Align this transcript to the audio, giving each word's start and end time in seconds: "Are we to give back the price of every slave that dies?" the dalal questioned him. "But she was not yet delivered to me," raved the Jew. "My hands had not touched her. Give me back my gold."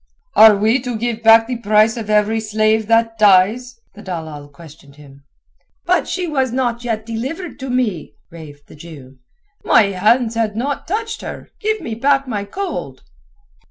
"Are 0.35 0.57
we 0.57 0.79
to 0.79 0.97
give 0.97 1.21
back 1.21 1.45
the 1.45 1.57
price 1.57 1.95
of 1.95 2.09
every 2.09 2.39
slave 2.39 2.87
that 2.87 3.19
dies?" 3.19 3.79
the 3.93 4.01
dalal 4.01 4.47
questioned 4.47 4.95
him. 4.95 5.23
"But 5.85 6.07
she 6.07 6.25
was 6.25 6.51
not 6.51 6.83
yet 6.83 7.05
delivered 7.05 7.59
to 7.59 7.69
me," 7.69 8.15
raved 8.31 8.67
the 8.67 8.75
Jew. 8.75 9.19
"My 9.63 9.83
hands 9.91 10.33
had 10.33 10.55
not 10.55 10.87
touched 10.87 11.21
her. 11.21 11.49
Give 11.59 11.81
me 11.81 11.93
back 11.93 12.27
my 12.27 12.45
gold." 12.45 13.03